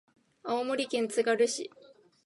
[0.41, 1.69] 青森県つがる市